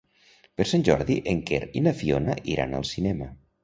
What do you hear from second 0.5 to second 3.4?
Per Sant Jordi en Quer i na Fiona iran al cinema.